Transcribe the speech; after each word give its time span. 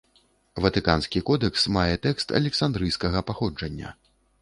Ватыканскі 0.65 1.21
кодэкс 1.27 1.67
мае 1.77 1.95
тэкст 2.09 2.35
александрыйскага 2.43 3.27
паходжання. 3.33 3.97